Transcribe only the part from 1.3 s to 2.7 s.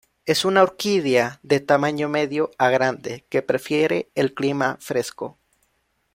de tamaño medio a